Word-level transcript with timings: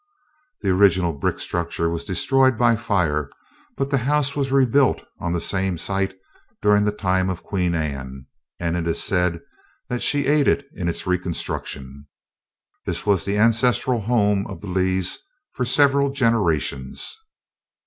The 0.63 0.71
original 0.71 1.13
brick 1.13 1.39
structure 1.39 1.87
was 1.87 2.03
destroyed 2.05 2.57
by 2.57 2.75
fire, 2.75 3.29
but 3.77 3.91
the 3.91 3.99
house 3.99 4.35
was 4.35 4.51
rebuilt 4.51 5.03
on 5.19 5.31
the 5.31 5.39
same 5.39 5.77
site 5.77 6.15
during 6.59 6.85
the 6.85 6.91
time 6.91 7.29
of 7.29 7.43
Queen 7.43 7.75
Anne, 7.75 8.25
and 8.59 8.75
it 8.75 8.87
is 8.87 8.99
said 9.03 9.41
that 9.89 10.01
she 10.01 10.25
aided 10.25 10.65
in 10.73 10.89
its 10.89 11.05
reconstruction. 11.05 12.07
This 12.83 13.05
was 13.05 13.25
the 13.25 13.37
ancestral 13.37 14.01
home 14.01 14.47
of 14.47 14.61
the 14.61 14.69
Lees 14.69 15.19
for 15.53 15.65
several 15.65 16.09
generations. 16.09 17.15